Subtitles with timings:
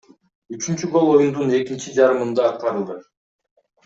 [0.55, 2.97] Үчүнчү гол оюндун экинчи жарымында аткарылды.